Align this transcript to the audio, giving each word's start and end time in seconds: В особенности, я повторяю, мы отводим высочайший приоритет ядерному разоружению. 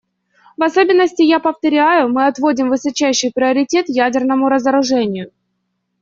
В 0.57 0.63
особенности, 0.63 1.21
я 1.21 1.39
повторяю, 1.39 2.09
мы 2.09 2.25
отводим 2.25 2.69
высочайший 2.69 3.31
приоритет 3.31 3.85
ядерному 3.87 4.49
разоружению. 4.49 5.31